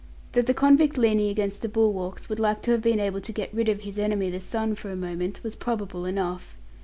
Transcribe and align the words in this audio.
That 0.31 0.47
the 0.47 0.55
convict 0.55 0.97
leaning 0.97 1.29
against 1.29 1.61
the 1.61 1.69
bulwarks 1.69 2.27
would 2.27 2.39
like 2.39 2.63
to 2.63 2.71
have 2.71 2.81
been 2.81 2.99
able 2.99 3.21
to 3.21 3.31
get 3.31 3.53
rid 3.53 3.69
of 3.69 3.81
his 3.81 3.99
enemy 3.99 4.31
the 4.31 4.41
sun 4.41 4.73
for 4.73 4.89
a 4.89 4.95
moment, 4.95 5.43
was 5.43 5.55
probable 5.55 6.05
enough. 6.07 6.57